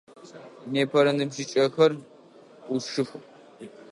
[0.73, 1.91] Непэрэ ныбжьыкӏэхзр
[2.71, 3.09] ӏушых.